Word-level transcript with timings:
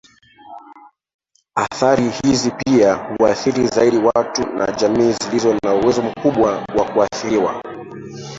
Athari 1.55 2.09
hizi 2.09 2.51
pia 2.51 2.95
huathiri 2.95 3.67
zaidi 3.67 3.97
watu 3.97 4.49
na 4.53 4.71
jamii 4.71 5.11
zilizo 5.23 5.53
na 5.63 5.73
uwezo 5.75 6.01
mkubwa 6.01 6.65
wa 6.77 6.85
kuathiriwa 6.93 7.61